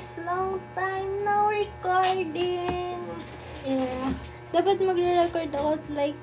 [0.00, 0.16] guys!
[0.24, 3.04] Long time no recording!
[3.68, 4.16] Yeah.
[4.48, 6.16] Dapat magre-record ako like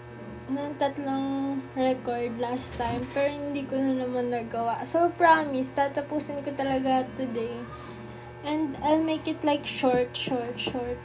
[0.49, 4.81] ng tatlong record last time pero hindi ko na naman nagawa.
[4.89, 7.53] So, promise, tatapusin ko talaga today.
[8.41, 10.97] And I'll make it like short, short, short.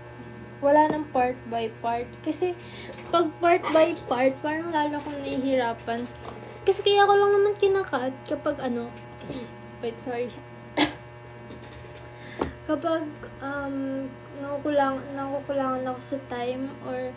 [0.64, 2.08] Wala nang part by part.
[2.25, 2.57] Kasi,
[3.12, 6.08] pag part by part, parang lalo akong nahihirapan.
[6.64, 8.89] Kasi kaya ko lang naman kinakat kapag ano,
[9.84, 10.32] wait, sorry
[12.72, 13.04] kapag
[13.44, 14.08] um,
[14.40, 17.13] nakukulang, nakukulangan ako sa time or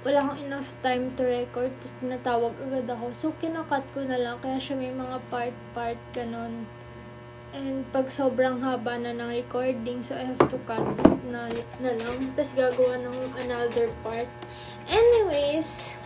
[0.00, 3.06] wala akong enough time to record, tapos tinatawag agad ako.
[3.10, 4.38] So, kinakat ko na lang.
[4.38, 6.64] Kaya siya may mga part-part ganon.
[7.50, 10.86] And pag sobrang haba na ng recording, so I have to cut
[11.26, 11.50] na,
[11.82, 12.32] na lang.
[12.38, 14.30] Tapos gagawa ng another part.
[14.86, 15.98] Anyways,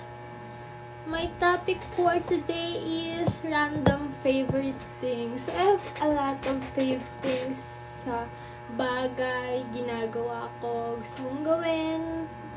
[1.04, 5.44] my topic for today is random favorite things.
[5.44, 7.60] So, I have a lot of favorite things
[8.00, 8.24] sa
[8.76, 12.02] bagay, ginagawa ko, gusto kong gawin,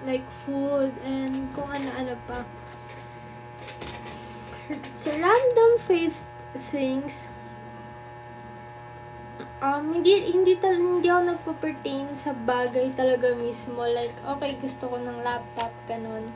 [0.03, 2.43] like food, and kung ano-ano pa.
[4.97, 6.17] So, random fave
[6.71, 7.27] things,
[9.63, 13.83] um, hindi, hindi, tal hindi ako nagpa-pertain sa bagay talaga mismo.
[13.87, 16.31] Like, okay, gusto ko ng laptop, ganun.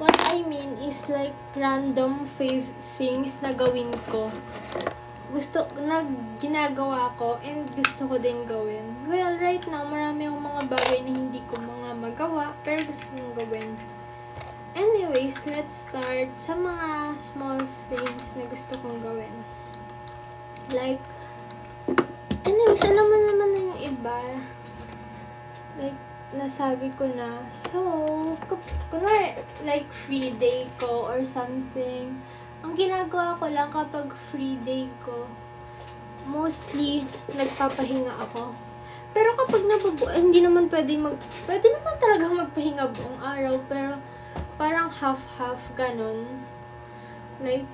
[0.00, 4.32] What I mean is like random fave things na gawin ko
[5.32, 6.04] gusto, na
[6.36, 8.84] ginagawa ko and gusto ko din gawin.
[9.08, 13.32] Well, right now, marami akong mga bagay na hindi ko mga magawa, pero gusto kong
[13.40, 13.72] gawin.
[14.76, 19.36] Anyways, let's start sa mga small things na gusto kong gawin.
[20.76, 21.00] Like,
[22.44, 24.20] anyways, alam mo naman na yung iba.
[25.80, 25.96] Like,
[26.36, 27.80] nasabi ko na, so,
[28.92, 32.20] kunwari, like, free day ko or something,
[32.62, 35.26] ang ginagawa ko lang kapag free day ko,
[36.30, 37.02] mostly,
[37.34, 38.54] nagpapahinga ako.
[39.12, 43.98] Pero kapag nabubu, hindi naman pwede mag, pwede naman talaga magpahinga buong araw, pero
[44.56, 46.24] parang half-half ganon.
[47.42, 47.66] Like,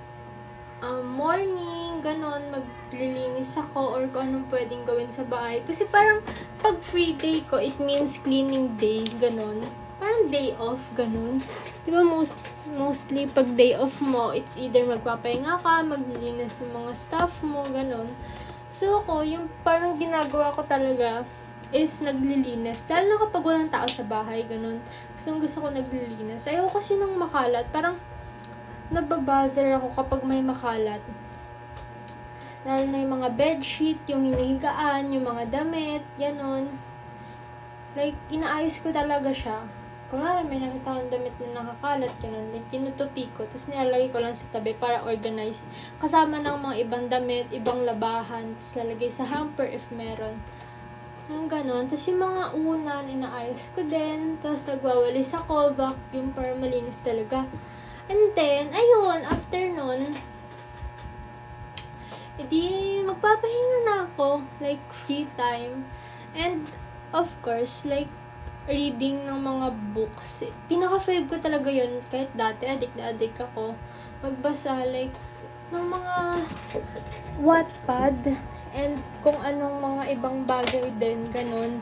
[0.81, 5.61] um, morning, ganon, maglilinis ako or kung anong pwedeng gawin sa bahay.
[5.63, 6.25] Kasi parang
[6.65, 9.63] pag free day ko, it means cleaning day, ganon
[10.09, 11.37] parang day off, ganun.
[11.85, 12.41] Di ba, most,
[12.73, 18.09] mostly, pag day off mo, it's either magpapahinga ka, maglilinis ng mga stuff mo, ganun.
[18.73, 21.29] So, ako, yung parang ginagawa ko talaga
[21.77, 22.89] is naglilinis.
[22.89, 24.81] Dahil na kapag walang tao sa bahay, ganun.
[25.13, 26.49] Gusto gusto ko naglilinis.
[26.49, 27.69] Ayoko kasi nang makalat.
[27.69, 28.01] Parang,
[28.89, 31.05] nababother ako kapag may makalat.
[32.65, 36.73] Lalo na yung mga bedsheet, yung hinihigaan, yung mga damit, ganun.
[37.93, 39.69] Like, inaayos ko talaga siya
[40.09, 44.33] kunwari may nakita akong damit na nakakalat, ganun, like, tinutupi ko, tapos nilalagay ko lang
[44.33, 45.69] sa tabi para organize.
[46.01, 50.41] Kasama ng mga ibang damit, ibang labahan, tapos lalagay sa hamper if meron.
[51.29, 51.85] Ang ganon.
[51.85, 54.41] Tapos yung mga unan, inaayos ko din.
[54.41, 57.45] Tapos nagwawalis ako, vacuum para malinis talaga.
[58.09, 60.17] And then, ayun, after nun,
[62.41, 64.41] edi magpapahinga na ako.
[64.57, 65.85] Like, free time.
[66.33, 66.65] And,
[67.13, 68.09] of course, like,
[68.69, 70.45] reading ng mga books.
[70.69, 72.05] Pinaka-fave ko talaga yun.
[72.13, 73.73] Kahit dati, adik na adik ako.
[74.21, 75.17] Magbasa, like,
[75.73, 76.15] ng mga
[77.41, 78.37] Wattpad
[78.77, 81.81] and kung anong mga ibang bagay din, ganun.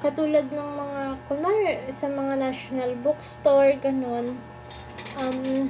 [0.00, 4.40] Katulad ng mga, kunwari, sa mga national bookstore, ganun.
[5.20, 5.68] Um,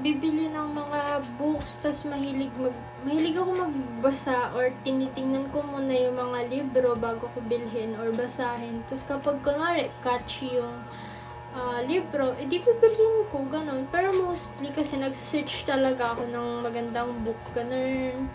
[0.00, 1.00] bibili ng mga
[1.36, 2.74] books, tas mahilig mag,
[3.04, 8.80] mahilig ako magbasa or tinitingnan ko muna yung mga libro bago ko bilhin or basahin.
[8.88, 10.82] Tapos kapag kunwari catchy yung
[11.54, 13.86] uh, libro, edi bibilhin ko, ganun.
[13.90, 18.26] Pero mostly kasi nagsearch talaga ako ng magandang book, ganun.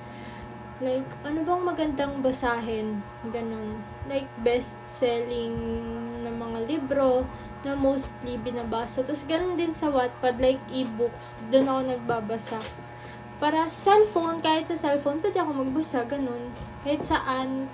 [0.84, 3.00] Like, ano bang magandang basahin?
[3.32, 3.80] Ganun.
[4.12, 5.56] Like, best-selling
[6.20, 7.24] na mga libro
[7.64, 9.00] na mostly binabasa.
[9.00, 11.40] Tapos, ganun din sa Wattpad, like e-books.
[11.48, 12.60] Doon ako nagbabasa.
[13.40, 16.52] Para sa cellphone, kahit sa cellphone, pwede ako magbasa, ganun.
[16.84, 17.72] Kahit saan.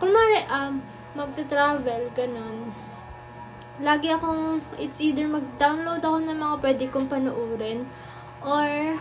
[0.00, 0.80] Kung mara, um,
[1.12, 2.72] magta-travel, ganun.
[3.84, 7.84] Lagi akong, it's either mag-download ako ng mga pwede kong panoorin,
[8.40, 8.96] or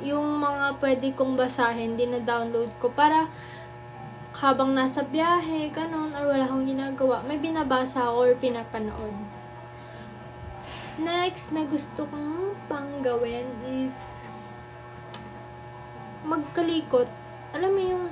[0.00, 3.28] yung mga pwede kong basahin, din na-download ko para
[4.36, 9.16] habang nasa biyahe, ganun, or wala akong ginagawa, may binabasa ako or pinapanood.
[11.00, 14.28] Next na gusto kong pang gawin is
[16.24, 17.08] magkalikot.
[17.56, 18.04] Alam mo yung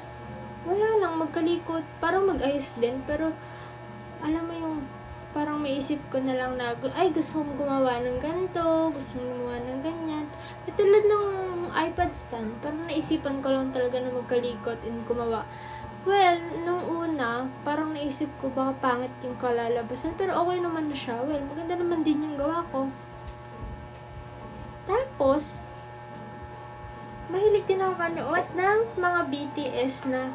[0.64, 3.36] wala lang magkalikot, parang mag-ayos din, pero
[4.24, 4.76] alam mo yung
[5.36, 9.28] parang may isip ko na lang na, ay, gusto kong gumawa ng ganito, gusto kong
[9.34, 10.24] gumawa ng ganyan.
[10.64, 11.26] At tulad ng
[11.74, 15.42] iPad stand, parang naisipan ko lang talaga na magkalikot and gumawa.
[16.04, 20.12] Well, nung una, parang naisip ko baka pangit yung kalalabasan.
[20.20, 21.16] Pero okay naman na siya.
[21.24, 22.92] Well, maganda naman din yung gawa ko.
[24.84, 25.64] Tapos,
[27.32, 30.28] mahilig din ako manood ng mga BTS na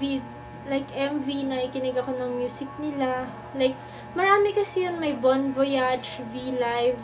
[0.00, 0.24] vid
[0.68, 3.28] like MV na ikinig ako ng music nila.
[3.52, 3.76] Like,
[4.16, 4.96] marami kasi yun.
[4.96, 7.00] May Bon Voyage, V-Live,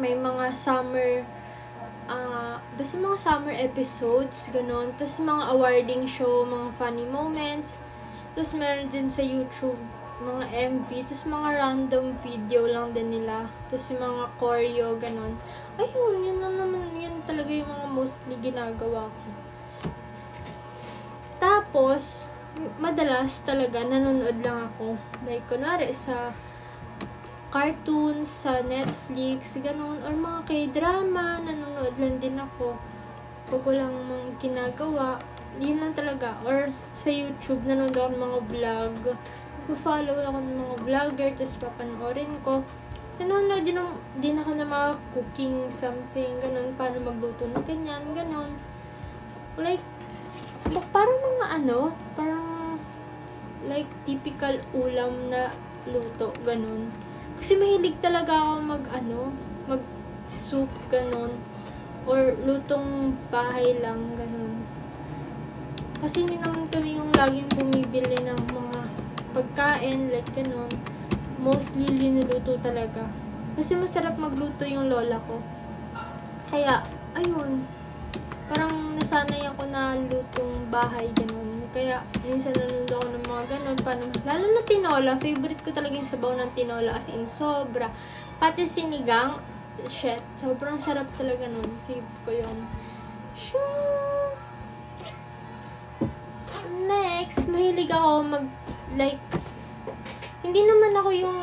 [0.00, 1.28] may mga summer,
[2.08, 4.96] uh, basta mga summer episodes, ganon.
[4.96, 7.76] Tapos mga awarding show, mga funny moments.
[8.32, 9.78] Tapos meron din sa YouTube,
[10.24, 10.88] mga MV.
[11.06, 13.46] Tapos mga random video lang din nila.
[13.68, 15.32] Tapos yung mga choreo, ganon.
[15.76, 19.28] Ayun, yun lang naman, yun talaga yung mga mostly ginagawa ko.
[21.38, 22.34] Tapos,
[22.82, 24.98] madalas talaga nanonood lang ako.
[25.22, 26.34] Like, kunwari sa
[27.48, 32.76] cartoons, sa Netflix, ganun, or mga k-drama, nanonood lang din ako.
[33.48, 35.16] Pag walang mga ginagawa,
[35.56, 36.36] yun lang talaga.
[36.44, 38.96] Or sa YouTube, nanonood ako ng mga vlog.
[39.80, 42.64] follow ako ng mga vlogger, tapos papanoorin ko.
[43.20, 43.80] Nanonood din,
[44.20, 48.52] din ako ng mga cooking something, ganun, paano magluto ng ganyan, ganun.
[49.56, 49.82] Like,
[50.92, 52.48] parang mga ano, parang
[53.66, 55.50] like typical ulam na
[55.88, 56.92] luto, ganun.
[57.38, 59.30] Kasi mahilig talaga ako mag ano,
[59.70, 59.82] mag
[60.34, 61.38] soup, ganun.
[62.02, 64.66] Or lutong bahay lang, ganun.
[66.02, 68.80] Kasi hindi naman kami yung laging bumibili ng mga
[69.32, 70.68] pagkain, like ganun.
[71.38, 73.06] Mostly linuluto talaga.
[73.54, 75.38] Kasi masarap magluto yung lola ko.
[76.50, 76.82] Kaya,
[77.14, 77.62] ayun,
[78.50, 81.47] parang nasanay ako na lutong bahay, ganun.
[81.78, 83.78] Kaya, minsan nanonood ako ng mga ganun.
[83.86, 85.14] Paano, lalo na tinola.
[85.14, 87.86] Favorite ko talaga yung sabaw ng tinola as in sobra.
[88.42, 89.38] Pati sinigang,
[89.86, 91.70] shit, sobrang sarap talaga nun.
[91.86, 92.58] Favorite ko yun.
[93.38, 94.34] Shoo!
[96.90, 98.50] Next, mahilig ako mag,
[98.98, 99.22] like,
[100.42, 101.38] hindi naman ako yung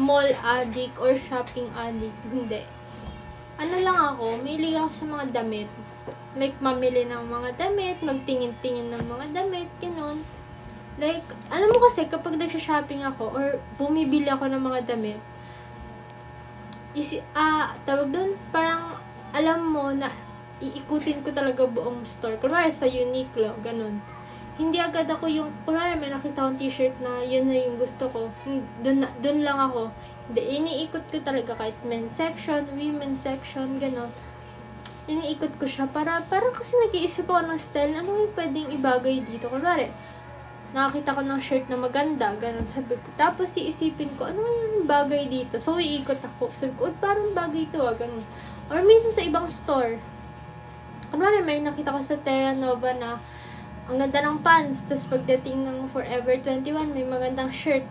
[0.00, 2.16] mall addict or shopping addict.
[2.32, 2.64] Hindi.
[3.60, 5.68] Ano lang ako, mahilig ako sa mga damit
[6.34, 10.18] Like, mamili ng mga damit, magtingin-tingin ng mga damit, ganun.
[10.98, 13.46] Like, alam mo kasi, kapag nagsha-shopping ako, or
[13.78, 15.22] bumibili ako ng mga damit,
[16.98, 18.98] isi, ah, tawag doon, parang,
[19.30, 20.10] alam mo na,
[20.58, 22.38] iikutin ko talaga buong store.
[22.42, 24.02] Kunwari, sa Uniqlo, ganun.
[24.58, 28.30] Hindi agad ako yung, kunwari, may nakita akong t-shirt na yun na yung gusto ko.
[28.82, 29.90] Doon, doon lang ako.
[30.30, 34.10] Hindi, iniikot ko talaga kahit men's section, women's section, ganun
[35.04, 39.52] iniikot ko siya para, para kasi nag-iisip ako ng style, ano yung pwedeng ibagay dito.
[39.52, 39.92] Kunwari,
[40.72, 43.08] nakakita ko ng shirt na maganda, ganun sabi ko.
[43.14, 45.60] Tapos iisipin ko, ano yung bagay dito?
[45.60, 46.50] So, iikot ako.
[46.56, 48.24] Sabi ko, parang bagay ito ah, ganun.
[48.72, 50.00] Or minsan sa ibang store.
[51.12, 53.20] Kunwari, may nakita ko sa Terra Nova na
[53.84, 57.84] ang ganda ng pants, tapos pagdating ng Forever 21, may magandang shirt.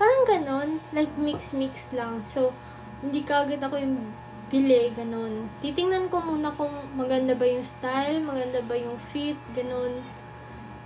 [0.00, 2.24] Parang ganun, like mix-mix lang.
[2.24, 2.56] So,
[3.04, 4.16] hindi kagad ako yung
[4.54, 5.50] bili, ganun.
[5.58, 9.98] Titingnan ko muna kung maganda ba yung style, maganda ba yung fit, ganun.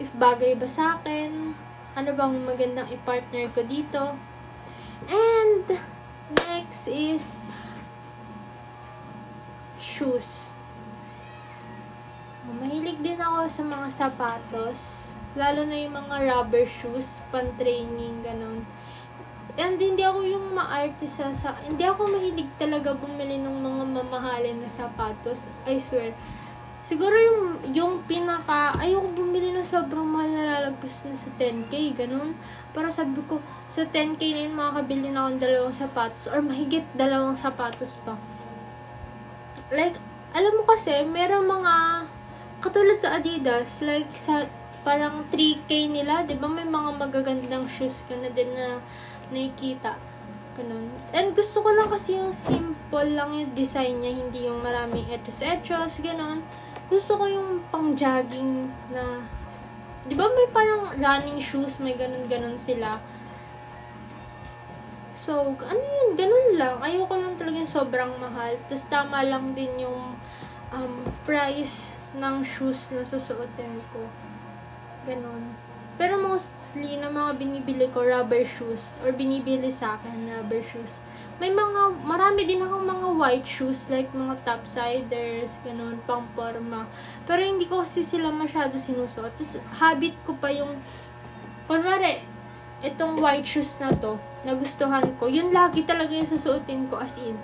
[0.01, 1.53] If bagay ba sa akin,
[1.93, 4.17] ano bang magandang i-partner ko dito.
[5.05, 5.69] And,
[6.49, 7.45] next is
[9.77, 10.49] shoes.
[12.49, 15.13] Mahilig din ako sa mga sapatos.
[15.37, 18.65] Lalo na yung mga rubber shoes, pan-training, ganun.
[19.59, 24.63] And hindi ako yung maarte sa, sa hindi ako mahilig talaga bumili ng mga mamahalin
[24.63, 25.51] na sapatos.
[25.67, 26.15] I swear.
[26.87, 27.41] Siguro yung,
[27.75, 32.39] yung pinaka, ayoko bumili ng sobrang mahal na lalagpas na sa 10k, ganun.
[32.71, 37.37] Para sabi ko, sa 10k na yun, makakabili na akong dalawang sapatos or mahigit dalawang
[37.37, 38.17] sapatos pa.
[39.75, 40.01] Like,
[40.33, 41.75] alam mo kasi, merong mga,
[42.65, 44.49] katulad sa Adidas, like sa
[44.81, 48.81] parang 3k nila, di ba may mga magagandang shoes ka na din na
[49.33, 49.97] nakikita.
[50.59, 50.91] Ganun.
[51.15, 56.03] And gusto ko lang kasi yung simple lang yung design niya, hindi yung maraming etos-etos,
[56.03, 56.43] ganun.
[56.91, 59.23] Gusto ko yung pang-jogging na,
[60.09, 62.99] di ba may parang running shoes, may ganun-ganun sila.
[65.19, 66.79] So, ano yun, ganun lang.
[66.79, 68.55] Ayoko lang talaga yung sobrang mahal.
[68.71, 70.15] Tapos tama lang din yung
[70.71, 70.95] um,
[71.27, 74.07] price ng shoes na susuotin ko.
[75.05, 75.68] Ganun.
[75.99, 81.03] Pero mostly na mga binibili ko rubber shoes or binibili sa akin rubber shoes.
[81.43, 86.87] May mga, marami din akong mga white shoes like mga topsiders, ganun, pang forma.
[87.27, 89.35] Pero hindi ko kasi sila masyado sinusuot.
[89.35, 90.79] Tapos habit ko pa yung,
[91.67, 92.23] kunwari,
[92.87, 94.15] itong white shoes na to,
[94.47, 97.35] nagustuhan ko, yun lagi talaga yung susuotin ko as in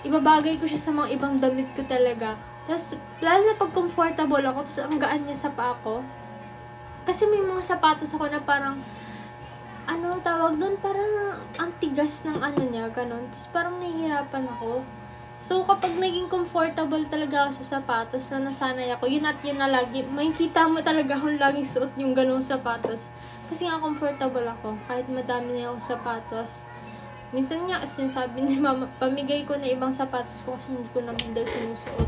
[0.00, 2.36] ibabagay ko siya sa mga ibang damit ko talaga.
[2.64, 6.00] Tapos, lalo na pag comfortable ako, tapos ang gaan niya sa paa ko.
[7.10, 8.78] Kasi may mga sapatos ako na parang,
[9.82, 13.26] ano tawag doon, parang ang tigas ng ano niya, ganun.
[13.34, 14.86] Tapos parang nahihirapan ako.
[15.42, 19.66] So, kapag naging comfortable talaga ako sa sapatos na nasanay ako, yun at yun na
[19.66, 23.10] lagi, may kita mo talaga akong lagi suot yung ganong sapatos.
[23.50, 26.62] Kasi nga comfortable ako, kahit madami na akong sapatos.
[27.34, 31.34] Minsan nga, sinasabi ni mama, pamigay ko na ibang sapatos ko kasi hindi ko naman
[31.34, 32.06] daw sinusuot.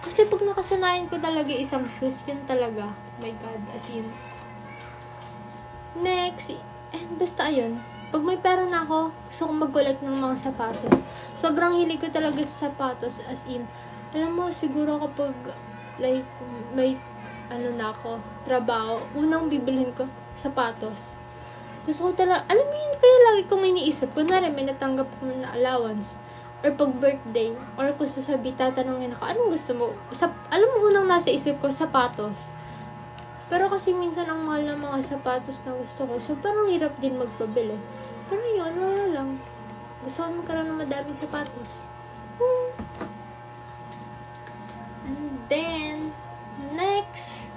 [0.00, 2.88] Kasi pag nakasanayan ko talaga isang shoes, yun talaga.
[3.20, 4.08] My God, as in.
[5.96, 6.52] Next,
[6.92, 7.80] and basta ayun,
[8.12, 11.00] pag may pera na ako, gusto kong mag-collect ng mga sapatos.
[11.32, 13.64] Sobrang hilig ko talaga sa sapatos, as in,
[14.12, 15.32] alam mo, siguro kapag,
[15.96, 16.28] like,
[16.76, 17.00] may,
[17.48, 20.04] ano na ako, trabaho, unang bibilhin ko,
[20.36, 21.16] sapatos.
[21.88, 25.52] Gusto ko talaga, alam mo yun, kaya lagi kong iniisip, kunwari may natanggap ko na
[25.56, 26.20] allowance,
[26.64, 29.86] or pag birthday, or kung sasabi, tatanungin ako, anong gusto mo?
[30.12, 32.52] Sa, alam mo, unang nasa isip ko, sapatos.
[33.48, 36.20] Pero kasi minsan ang mahal ng mga sapatos na gusto ko.
[36.20, 37.80] So, parang hirap din magpabili.
[38.28, 39.30] Pero yun, wala lang.
[40.04, 41.88] Gusto ko magkaroon ng madaming sapatos.
[45.08, 46.12] And then,
[46.76, 47.48] next,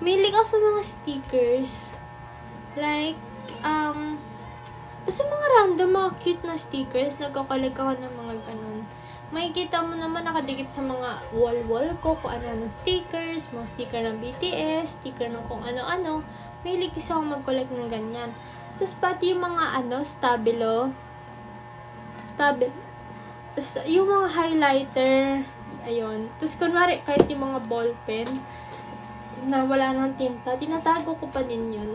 [0.00, 1.72] Milig ako sa mga stickers.
[2.72, 3.20] Like,
[3.60, 4.16] um,
[5.04, 7.20] basta mga random, mga cute na stickers.
[7.20, 8.88] Nagkakoleg ako ng mga ganun
[9.30, 14.98] makikita mo naman nakadikit sa mga wall-wall ko kung ano-ano stickers, mga sticker ng BTS,
[14.98, 16.26] sticker ng kung ano-ano.
[16.66, 18.34] May kasi ako mag-collect ng ganyan.
[18.76, 20.90] Tapos pati yung mga ano, stabilo,
[22.26, 22.74] stabilo,
[23.86, 25.46] yung mga highlighter,
[25.86, 26.26] ayun.
[26.42, 28.28] Tapos kunwari, kahit yung mga ball pen,
[29.46, 31.90] na wala ng tinta, tinatago ko pa din yun.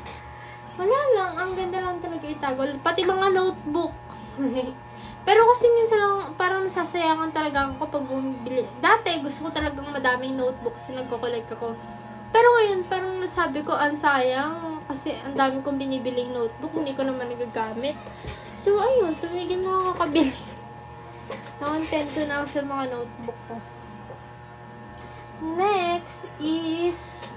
[0.80, 2.68] wala lang, ang ganda lang talaga itago.
[2.84, 3.94] Pati mga notebook.
[5.26, 8.62] Pero kasi minsan lang, parang nasasayangan talaga ako kapag bumibili.
[8.78, 11.74] Dati, gusto ko talagang madaming notebook kasi nagko-collect ako.
[12.30, 14.78] Pero ngayon, parang nasabi ko, ang sayang.
[14.86, 17.98] Kasi ang dami kong binibiling notebook, hindi ko naman nagagamit.
[18.54, 20.38] So, ayun, tumigil na ako kabili.
[21.58, 23.56] Nakontento na ako sa mga notebook ko.
[25.58, 27.35] Next is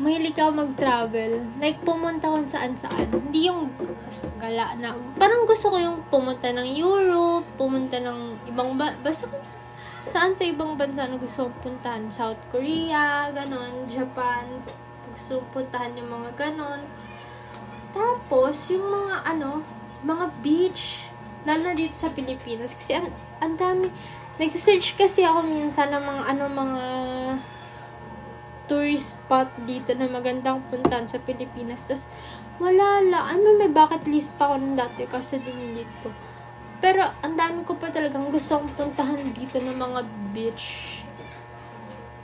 [0.00, 1.44] mahilig ako mag-travel.
[1.60, 3.12] Like, pumunta kung saan-saan.
[3.12, 3.68] Hindi yung
[4.40, 4.96] gala na.
[5.20, 9.60] Parang gusto ko yung pumunta ng Europe, pumunta ng ibang ba basta kung saan,
[10.08, 12.08] saan sa ibang bansa na gusto kong puntahan.
[12.08, 14.48] South Korea, ganon, Japan.
[15.12, 16.80] Gusto kong puntahan yung mga ganon.
[17.92, 19.60] Tapos, yung mga ano,
[20.02, 21.12] mga beach.
[21.44, 22.72] Lalo na dito sa Pilipinas.
[22.72, 23.12] Kasi ang,
[23.44, 23.92] ang dami.
[24.40, 26.84] Nagsisearch kasi ako minsan ng mga ano, mga
[28.70, 31.86] tourist spot dito na magandang puntahan sa Pilipinas.
[31.86, 32.06] Tapos,
[32.62, 33.24] wala lang.
[33.38, 36.10] Ano may bucket list pa ako nung dati kasi dinilit ko.
[36.82, 40.00] Pero, ang dami ko pa talagang gusto kong puntahan dito ng mga
[40.34, 40.98] beach.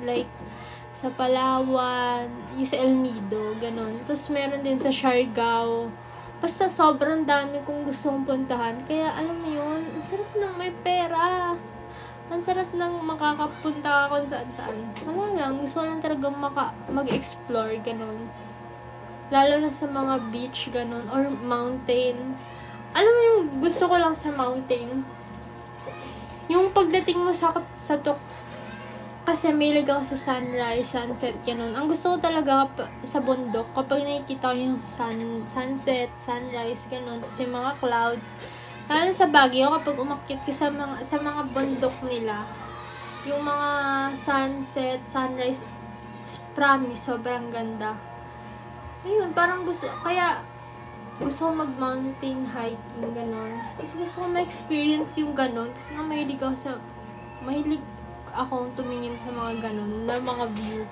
[0.02, 0.30] Like,
[0.90, 2.26] sa Palawan,
[2.58, 4.02] yung sa El Nido, ganun.
[4.02, 5.90] Tapos, meron din sa Siargao.
[6.38, 8.78] Basta sobrang dami kong gustong puntahan.
[8.82, 11.54] Kaya, alam mo yun, ang sarap nang may pera
[12.28, 14.76] ang sarap nang makakapunta ka kung saan saan.
[15.08, 18.28] Wala lang, gusto lang talaga maka, mag-explore, ganun.
[19.32, 22.36] Lalo na sa mga beach, ganun, or mountain.
[22.92, 25.04] Alam mo yung gusto ko lang sa mountain?
[26.52, 28.20] Yung pagdating mo sa, sa tok,
[29.28, 31.76] kasi may ako sa sunrise, sunset, ganun.
[31.76, 32.64] Ang gusto ko talaga
[33.04, 38.32] sa bundok, kapag nakikita ko yung sun, sunset, sunrise, ganun, tapos yung mga clouds,
[38.88, 42.48] Lalo sa Baguio, kapag umakyat ka sa mga, sa mga bundok nila,
[43.28, 43.68] yung mga
[44.16, 45.68] sunset, sunrise,
[46.56, 48.00] promise, sobrang ganda.
[49.04, 50.40] Ayun, parang gusto, kaya,
[51.20, 53.60] gusto ko mag-mountain hiking, ganon.
[53.76, 55.68] Kasi gusto ko ma-experience yung ganon.
[55.76, 56.80] Kasi nga mahilig ako sa,
[57.44, 57.84] mahilig
[58.32, 60.88] akong tumingin sa mga ganon, na mga view.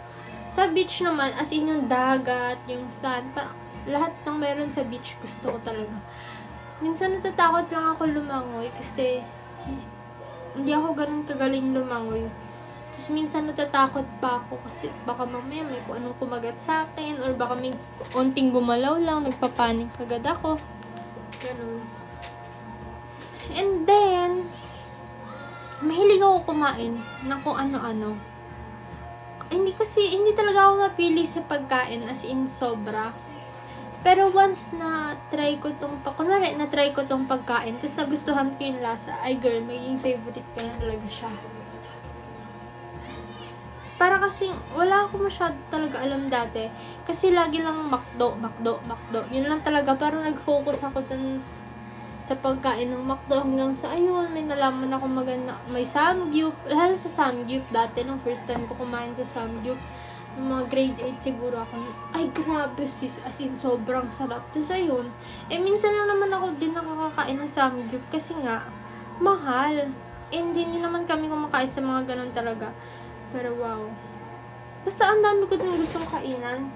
[0.52, 5.14] Sa beach naman, as in yung dagat, yung sun, parang lahat ng meron sa beach
[5.22, 5.94] gusto ko talaga
[6.80, 9.24] minsan natatakot lang ako lumangoy kasi
[10.56, 12.28] hindi ako ganun kagaling lumangoy.
[12.96, 17.36] Tapos minsan natatakot pa ako kasi baka mamaya may kung anong kumagat sa akin or
[17.36, 17.76] baka may
[18.16, 20.56] onting gumalaw lang, nagpapanik agad ako.
[21.44, 21.84] Ganun.
[23.52, 24.48] And then,
[25.84, 28.16] mahilig ako kumain ng kung ano-ano.
[29.52, 33.14] Hindi kasi, hindi talaga ako mapili sa pagkain as in sobra.
[34.06, 38.60] Pero once na try ko tong, kunwari na try ko tong pagkain, tapos nagustuhan ko
[38.62, 41.30] yung lasa, ay girl, magiging favorite ko na talaga siya.
[43.98, 44.46] Para kasi,
[44.78, 46.70] wala ako masyado talaga alam dati.
[47.02, 49.26] Kasi lagi lang makdo, makdo, makdo.
[49.34, 51.42] Yun lang talaga, parang nag-focus ako dun
[52.22, 57.10] sa pagkain ng McDo hanggang sa ayun, may nalaman ako maganda, may Samgyup, lalo sa
[57.10, 59.78] Samgyup dati, nung first time ko kumain sa Samgyup,
[60.36, 61.80] mga grade 8 siguro ako,
[62.12, 64.44] ay grabe sis, as in sobrang sarap.
[64.52, 65.08] Tapos ayun,
[65.48, 68.68] eh minsan lang naman ako din nakakakain ng Samgyup kasi nga,
[69.16, 69.88] mahal.
[70.28, 72.74] Eh, hindi, hindi naman kami kumakain sa mga ganun talaga.
[73.32, 73.88] Pero wow.
[74.84, 76.70] Basta ang dami ko din gustong kainan.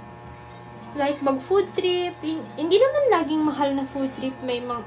[0.99, 2.19] Like, mag food trip.
[2.59, 4.35] Hindi naman laging mahal na food trip.
[4.43, 4.83] May mga,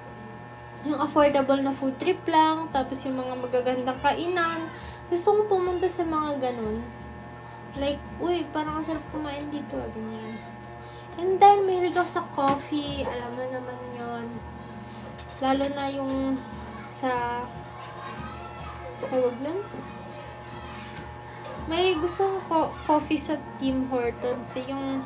[0.84, 2.68] yung affordable na food trip lang.
[2.76, 4.68] Tapos yung mga magagandang kainan.
[5.08, 7.03] Gusto kong pumunta sa mga ganun.
[7.74, 9.82] Like, uy, parang ang sarap kumain dito.
[9.82, 10.38] Ah, ganyan.
[11.18, 13.06] And then, may ako sa coffee.
[13.06, 14.26] Alam mo naman yon
[15.42, 16.38] Lalo na yung
[16.94, 17.42] sa
[19.02, 19.62] tawag nun?
[21.66, 24.54] May gusto ko coffee sa Tim Hortons.
[24.70, 25.02] Yung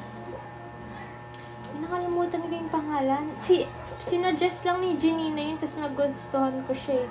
[1.80, 3.32] nakalimutan ko yung pangalan.
[3.40, 3.64] Si,
[4.04, 7.10] sinuggest lang ni Janina yun, tapos nagustuhan ko siya eh.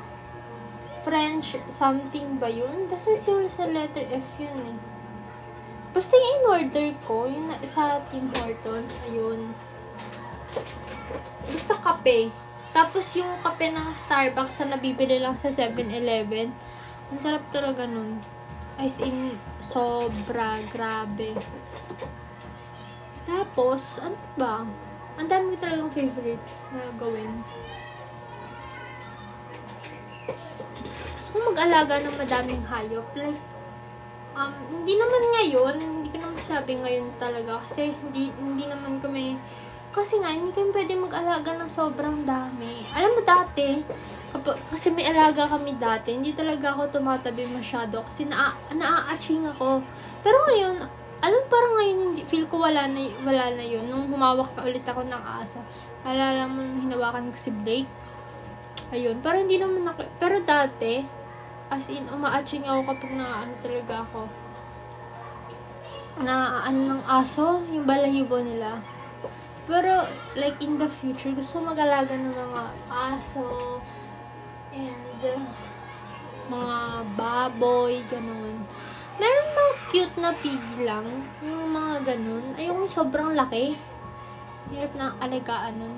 [1.06, 2.90] French something ba yun?
[2.90, 4.95] Basta siya sa letter F yun eh.
[5.96, 9.48] Basta yung in-order ko, yun sa Tim Hortons, ayun.
[11.48, 12.28] Basta kape.
[12.76, 16.52] Tapos yung kape ng Starbucks na nabibili lang sa 7-Eleven,
[17.08, 18.20] ang sarap talaga nun.
[18.76, 21.32] As in, sobra, grabe.
[23.24, 24.68] Tapos, ano ba?
[25.16, 26.44] Ang dami ko talagang favorite
[26.76, 27.40] na gawin.
[31.16, 33.08] Gusto mag-alaga ng madaming hayop.
[33.16, 33.40] Like,
[34.36, 37.64] um, hindi naman ngayon, hindi ko naman sabi ngayon talaga.
[37.64, 39.40] Kasi, hindi, hindi naman kami
[39.96, 42.84] kasi nga, hindi kami pwede mag-alaga ng sobrang dami.
[42.92, 43.80] Alam mo dati,
[44.68, 49.80] kasi may alaga kami dati, hindi talaga ako tumatabi masyado kasi na, naa-aching ako.
[50.20, 50.84] Pero ngayon,
[51.24, 54.84] alam parang ngayon hindi feel ko wala na wala na yun nung humawak ka ulit
[54.84, 55.64] ako ng aso.
[56.04, 57.88] Alala mo hinawakan ko si Blake.
[58.92, 61.02] Ayun, parang hindi naman ako pero dati
[61.70, 64.30] as in umaaching ako kapag na ano talaga ako
[66.16, 68.80] na ano ng aso, yung balahibo nila.
[69.68, 70.06] Pero,
[70.38, 73.82] like, in the future, gusto mag-alaga ng mga aso,
[74.72, 75.42] and uh,
[76.46, 76.78] mga
[77.18, 78.64] baboy, ganun.
[79.16, 81.04] Meron mga cute na pig lang,
[81.42, 82.44] yung mga ganun.
[82.54, 83.74] Ayoko sobrang laki.
[84.70, 85.96] Hirap na alagaan nun.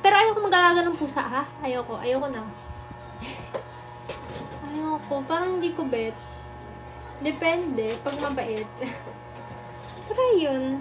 [0.00, 1.42] Pero ayoko mag-alaga ng pusa, ha?
[1.60, 2.46] Ayoko, ayoko na.
[4.70, 6.14] ayoko, parang hindi ko bet.
[7.20, 8.66] Depende, pag mabait.
[10.06, 10.80] Pero yun.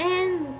[0.00, 0.58] And,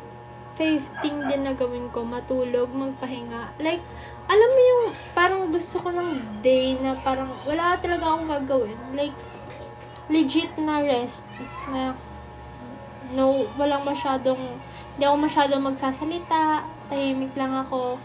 [0.54, 3.56] fifth thing din na gawin ko, matulog, magpahinga.
[3.58, 3.82] Like,
[4.28, 4.84] alam mo yung,
[5.16, 8.78] parang gusto ko ng day na parang wala talaga akong gagawin.
[8.94, 9.16] Like,
[10.12, 11.26] legit na rest.
[11.72, 11.96] Na,
[13.10, 14.40] no, walang masyadong,
[14.94, 16.68] hindi ako masyadong magsasalita.
[16.92, 17.96] Tahimik lang ako.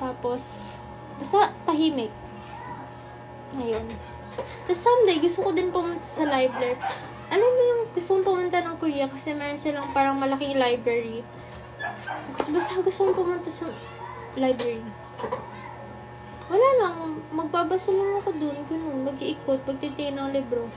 [0.00, 0.74] Tapos,
[1.20, 2.21] basta tahimik.
[3.58, 3.86] Ayun.
[4.64, 6.80] Tapos someday, gusto ko din pumunta sa library.
[7.32, 11.24] Alam mo yung gusto kong pumunta ng Korea kasi meron silang parang malaking library
[12.38, 13.66] gusto, basta gusto kong pumunta sa
[14.38, 14.86] library.
[16.46, 16.96] Wala lang,
[17.32, 20.68] magbabasa lang ako dun, ganun, mag-iikot, pagtitingin ng libro.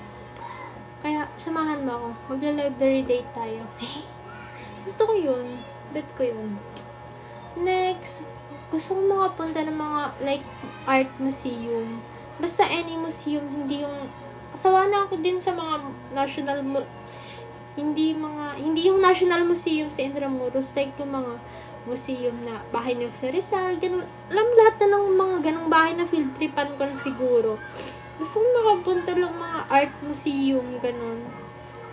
[1.04, 2.08] Kaya, samahan mo ako.
[2.34, 3.62] Magla-library date tayo.
[4.88, 5.46] gusto ko yun.
[5.94, 6.58] Bet ko yun.
[7.60, 8.26] Next,
[8.74, 10.46] gusto kong makapunta ng mga, like,
[10.90, 12.02] art museum.
[12.36, 14.12] Basta any museum, hindi yung,
[14.56, 16.92] sawa na ako din sa mga national mu-
[17.76, 21.34] hindi mga, hindi yung National Museum sa Intramuros, like yung mga
[21.86, 24.08] museum na bahay ni Jose Rizal, ganun.
[24.32, 27.60] Alam lahat na ng mga ganong bahay na field tripan ko na siguro.
[28.16, 31.20] Gusto mo makapunta lang mga art museum, ganun.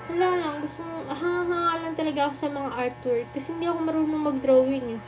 [0.07, 4.23] Wala lang, gusto mo, hanga lang talaga ako sa mga artwork kasi hindi ako marunong
[4.33, 5.01] mag-drawing eh.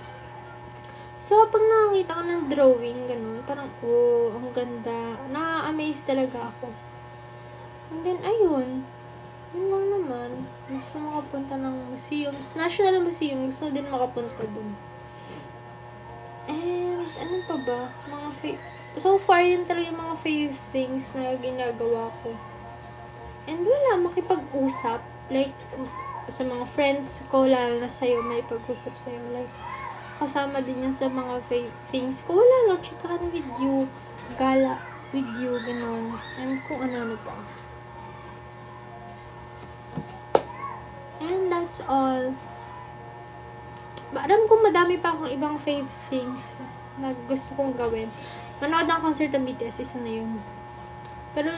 [1.14, 5.14] So, pag nakakita ko ng drawing, ganun, parang, oh, ang ganda.
[5.30, 6.74] Na-amaze talaga ako.
[7.94, 8.82] And then, ayun,
[9.54, 10.30] yun lang naman.
[10.66, 12.58] Gusto makapunta ng museums.
[12.58, 13.46] National Museum.
[13.46, 14.74] Gusto din makapunta dun.
[16.50, 17.80] And, ano pa ba?
[18.10, 18.62] Mga fa-
[18.94, 22.34] So far, yun talaga yung mga favorite things na ginagawa ko.
[23.46, 25.02] And wala, makipag-usap.
[25.30, 25.54] Like,
[26.26, 29.22] sa mga friends ko, lalo na sa'yo, may pag-usap sa'yo.
[29.30, 29.50] Like,
[30.24, 32.40] kasama din yan sa mga fa- things ko.
[32.40, 33.84] Wala lang, chika ka with you,
[34.40, 34.80] gala
[35.12, 36.16] with you, ganun.
[36.40, 37.36] And kung ano-ano pa.
[41.20, 42.32] And that's all.
[44.14, 46.56] Alam ko madami pa akong ibang fave things
[46.96, 48.08] na gusto kong gawin.
[48.58, 50.40] Manood ng concert ng BTS, isa na yun.
[51.36, 51.50] Pero,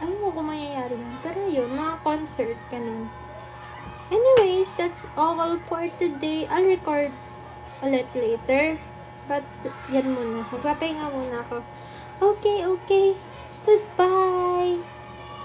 [0.00, 1.14] ano mo kung mangyayari yun.
[1.20, 3.06] Pero yun, mga concert, ganun.
[4.10, 5.38] Anyways, that's all
[5.70, 6.48] for today.
[6.50, 7.14] I'll record
[7.84, 8.78] ulit later.
[9.30, 9.46] But,
[9.92, 10.42] yan muna.
[10.50, 11.62] Magpapahinga muna ako.
[12.20, 13.06] Okay, okay.
[13.64, 14.29] Goodbye!